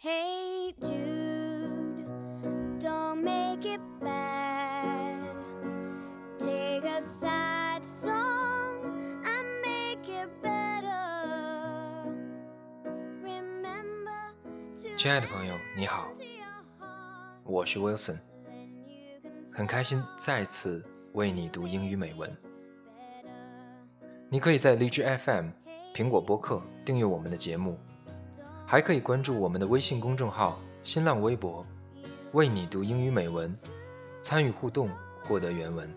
[0.00, 2.06] Hey Jude,
[2.78, 5.34] don't make it bad.
[6.38, 8.78] Take a sad song
[9.26, 12.14] and make it better.
[13.24, 14.30] Remember
[14.84, 16.12] to 亲爱的朋友，你好
[17.42, 18.20] 我是 can
[19.52, 20.84] 很开心再次
[21.14, 22.30] 为你读英语美文。
[22.30, 23.32] better.
[24.28, 25.48] 你可以在荔枝 FM、
[25.92, 27.76] 苹果播客订阅我们的节目，
[28.70, 31.64] 还可以关注我们的微信公众号、新浪微博，
[32.32, 33.56] 为你读英语美文，
[34.20, 34.90] 参与互动，
[35.22, 35.88] 获得原文。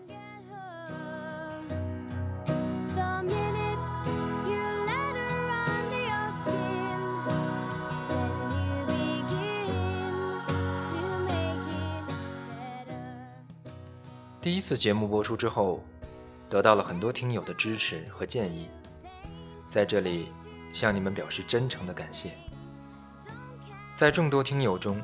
[14.40, 15.84] 第一次节目播出之后，
[16.48, 18.70] 得到了很多听友的支持和建议，
[19.68, 20.32] 在这里
[20.72, 22.32] 向你们表示真诚的感谢。
[24.02, 25.00] 在众多听友中，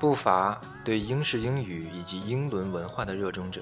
[0.00, 3.60] 不乏对英式英语以及英伦文化的热衷者。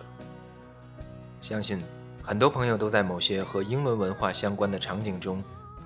[1.41, 1.83] 相信
[2.23, 5.43] 很多朋友都在某些和英伦文化相关的场景中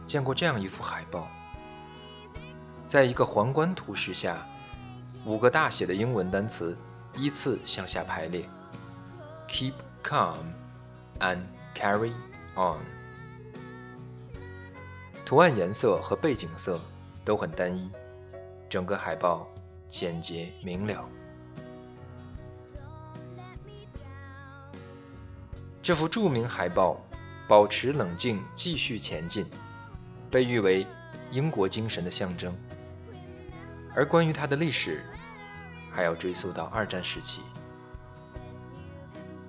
[0.06, 1.28] 见过这样一幅海报，
[2.86, 4.46] 在一个皇冠图示下，
[5.24, 6.76] 五个大写的英文单词
[7.14, 8.46] 依次向下排列
[9.48, 9.72] ：Keep
[10.04, 10.44] calm
[11.20, 11.40] and
[11.74, 12.12] carry
[12.54, 12.84] on。
[15.24, 16.78] 图案颜色和背景色
[17.24, 17.90] 都很单一，
[18.68, 19.48] 整个海报
[19.88, 21.08] 简洁明了。
[25.82, 27.00] 这幅著名海报
[27.48, 29.46] 保持冷静，继续前进，
[30.30, 30.86] 被誉为
[31.30, 32.54] 英国精神的象征。
[33.94, 35.02] 而关于它的历史，
[35.90, 37.40] 还要追溯到二战时期。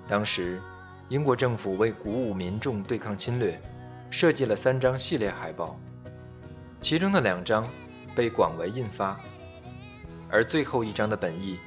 [0.08, 0.62] 当时，
[1.10, 3.62] 英国政府为鼓舞民众对抗侵略，
[4.10, 5.78] 设计了三张系列海报，
[6.80, 7.68] 其中的两张
[8.20, 9.18] 被广为印发，
[10.30, 11.58] 而最后一章的本意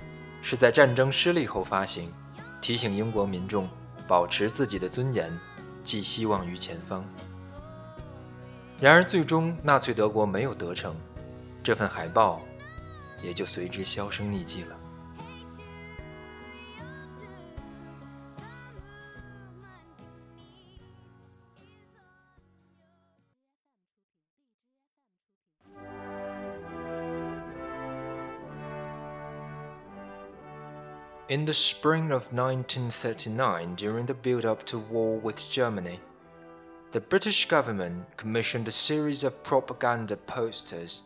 [0.42, 2.12] 是在战争失利后发行，
[2.60, 3.66] 提醒英国民众
[4.06, 5.32] 保持自己的尊严，
[5.82, 7.02] 寄希望于前方。
[8.78, 10.94] 然而，最终纳粹德国没有得逞，
[11.62, 12.42] 这份海报
[13.22, 14.76] 也就随之销声匿迹了。
[31.32, 35.98] In the spring of 1939, during the build up to war with Germany,
[36.90, 41.04] the British government commissioned a series of propaganda posters.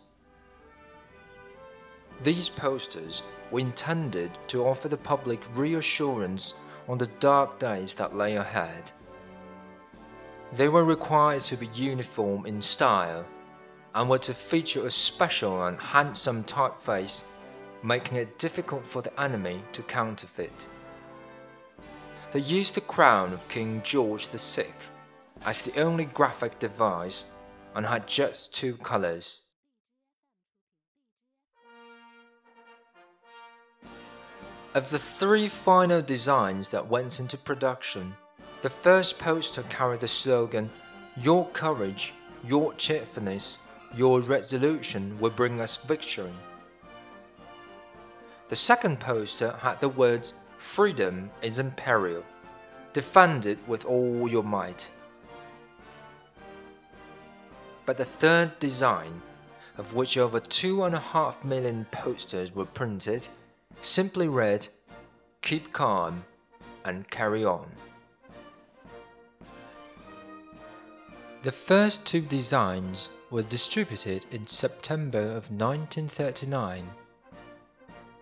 [2.25, 3.23] These posters
[3.53, 6.55] were intended to offer the public reassurance
[6.89, 8.91] on the dark days that lay ahead.
[10.55, 13.25] They were required to be uniform in style
[13.95, 17.23] and were to feature a special and handsome typeface
[17.87, 20.67] making it difficult for the enemy to counterfeit.
[22.33, 24.67] They used the crown of King George VI
[25.45, 27.27] as the only graphic device
[27.77, 29.43] and had just two colors.
[34.75, 38.15] Of the three final designs that went into production,
[38.63, 40.71] the first poster carried the slogan,
[41.17, 42.13] Your courage,
[42.45, 43.59] your cheerfulness,
[43.95, 46.35] your resolution will bring us victory.
[48.49, 52.25] The second poster had the words Freedom is imperial.
[52.93, 54.89] Defend it with all your might.
[57.85, 59.23] But the third design,
[59.77, 63.29] of which over two and a half million posters were printed,
[63.83, 64.69] simply read
[65.43, 66.25] Keep calm
[66.85, 67.71] and carry on.
[71.43, 76.89] The first two designs were distributed in September of 1939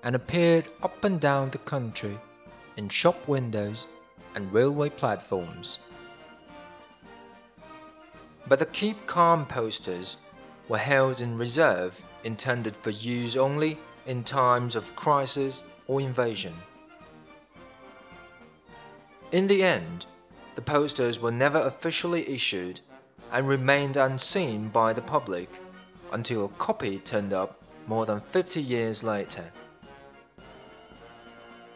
[0.05, 2.19] and appeared up and down the country
[2.77, 3.87] in shop windows
[4.35, 5.79] and railway platforms.
[8.47, 10.19] But the Keep Calm posters
[10.69, 16.55] were held in reserve, intended for use only in times of crisis or invasion.
[19.33, 20.05] In the end,
[20.55, 22.81] the posters were never officially issued
[23.33, 25.49] and remained unseen by the public
[26.13, 29.51] until a copy turned up more than 50 years later.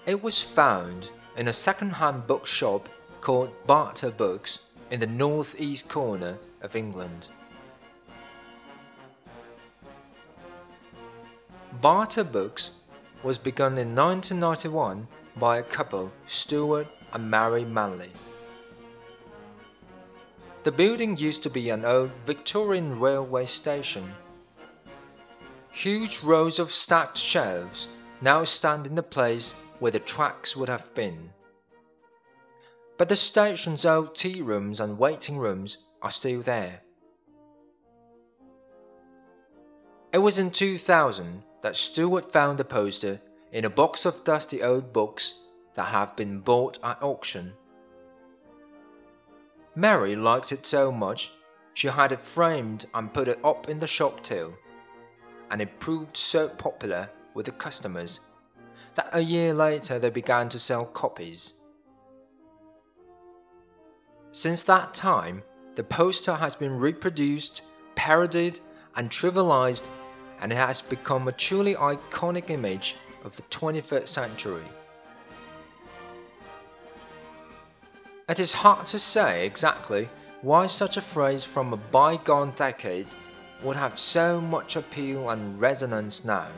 [0.09, 2.89] It was found in a second-hand bookshop
[3.21, 4.61] called Barter Books
[4.91, 7.29] in the northeast corner of England.
[11.83, 12.71] Barter Books
[13.23, 15.07] was begun in 1991
[15.37, 18.13] by a couple, Stuart and Mary Manley.
[20.63, 24.15] The building used to be an old Victorian railway station.
[25.71, 27.89] Huge rows of stacked shelves
[28.23, 31.31] now stand in the place where the tracks would have been.
[32.97, 36.81] But the station's old tea rooms and waiting rooms are still there.
[40.13, 43.21] It was in 2000 that Stuart found the poster
[43.53, 45.43] in a box of dusty old books
[45.75, 47.53] that have been bought at auction.
[49.75, 51.31] Mary liked it so much,
[51.75, 54.53] she had it framed and put it up in the shop too.
[55.51, 58.21] And it proved so popular with the customers
[58.99, 61.53] that a year later they began to sell copies.
[64.33, 65.45] Since that time,
[65.77, 67.63] the poster has been reproduced,
[67.95, 68.59] parodied,
[68.97, 69.87] and trivialized,
[70.41, 74.67] and it has become a truly iconic image of the 21st century.
[78.29, 80.09] It is hard to say exactly
[80.43, 83.07] why such a phrase from a bygone decade
[83.63, 86.49] would have so much appeal and resonance now.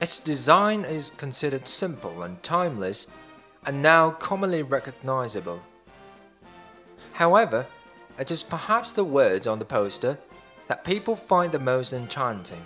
[0.00, 3.08] Its design is considered simple and timeless,
[3.66, 5.60] and now commonly recognizable.
[7.12, 7.66] However,
[8.16, 10.16] it is perhaps the words on the poster
[10.68, 12.62] that people find the most enchanting.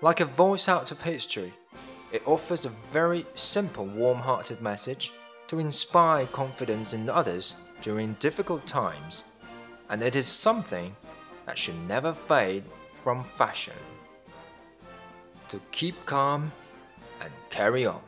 [0.00, 1.52] Like a voice out of history,
[2.10, 5.12] it offers a very simple, warm hearted message
[5.48, 9.24] to inspire confidence in others during difficult times,
[9.90, 10.96] and it is something
[11.44, 12.64] that should never fade
[13.04, 13.74] from fashion.
[15.50, 16.50] To keep calm
[17.20, 18.00] and carry on.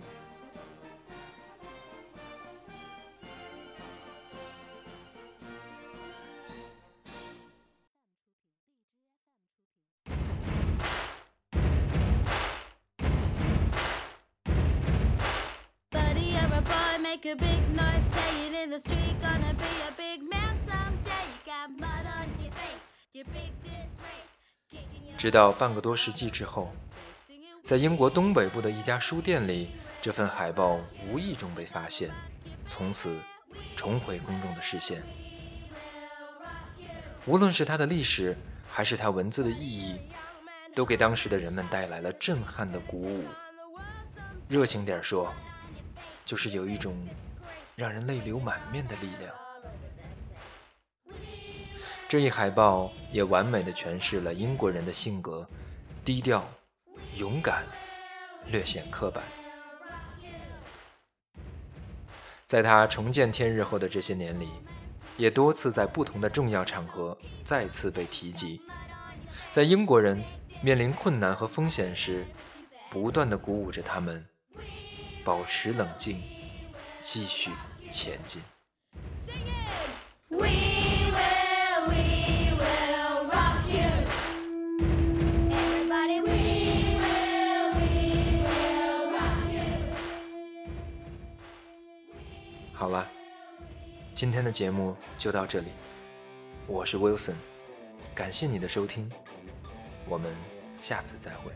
[17.03, 18.07] Make a big noise,
[18.63, 21.25] in the street, gonna be a big man someday.
[21.33, 22.85] You got mud on your face,
[23.15, 24.36] big disgrace,
[25.17, 26.71] 直到半个多世纪之后，
[27.65, 29.71] 在英国东北部的一家书店里，
[30.01, 30.79] 这份海报
[31.09, 32.11] 无意中被发现，
[32.67, 33.17] 从此
[33.75, 35.03] 重回公众的视线。
[37.25, 38.37] 无论是它的历史，
[38.69, 39.99] 还是它文字的意义，
[40.75, 43.25] 都给当时的人们带来了震撼的鼓舞。
[44.49, 45.33] 热情点说，
[46.25, 46.95] 就是有一种
[47.75, 49.35] 让人泪流满面的力量。
[52.09, 55.45] 这一海报也完美的诠释了英国人的性格：
[56.05, 56.49] 低调、
[57.17, 57.65] 勇敢、
[58.47, 59.25] 略显刻板。
[62.47, 64.49] 在他重见天日后的这些年里，
[65.17, 68.63] 也多次在不同的重要场合再次被提及。
[69.53, 70.23] 在英国人
[70.63, 72.25] 面临困难和风险时，
[72.89, 74.25] 不断的鼓舞着他们，
[75.25, 76.23] 保持冷静，
[77.03, 77.51] 继续
[77.91, 78.41] 前进。
[94.17, 95.67] 今天的节目就到这里。
[96.67, 97.35] 我是 wilson
[98.15, 99.11] 感谢你的收听。
[100.09, 100.33] 我们
[100.81, 101.53] 下次再会。